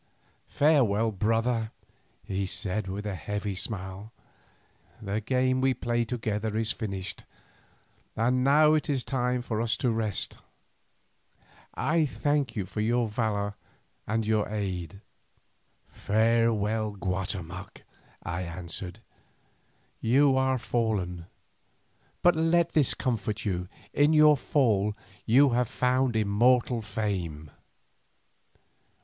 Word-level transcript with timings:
"Farewell, 0.47 1.11
my 1.11 1.15
brother," 1.15 1.71
he 2.25 2.47
said 2.47 2.87
with 2.87 3.05
a 3.05 3.13
heavy 3.13 3.53
smile; 3.53 4.11
"the 4.99 5.21
game 5.21 5.61
we 5.61 5.75
played 5.75 6.09
together 6.09 6.57
is 6.57 6.71
finished, 6.71 7.23
and 8.15 8.43
now 8.43 8.73
it 8.73 8.89
is 8.89 9.03
time 9.03 9.43
for 9.43 9.61
us 9.61 9.77
to 9.77 9.91
rest. 9.91 10.39
I 11.75 12.07
thank 12.07 12.55
you 12.55 12.65
for 12.65 12.81
your 12.81 13.07
valour 13.07 13.53
and 14.07 14.25
your 14.25 14.49
aid." 14.49 15.01
"Farewell, 15.89 16.93
Guatemoc," 16.95 17.83
I 18.23 18.41
answered. 18.41 19.01
"You 19.99 20.35
are 20.35 20.57
fallen, 20.57 21.27
but 22.23 22.35
let 22.35 22.71
this 22.71 22.95
comfort 22.95 23.45
you, 23.45 23.67
in 23.93 24.13
your 24.13 24.35
fall 24.35 24.95
you 25.27 25.49
have 25.49 25.69
found 25.69 26.15
immortal 26.15 26.81
fame." 26.81 27.51